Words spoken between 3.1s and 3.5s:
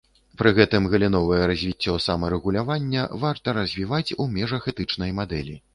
варта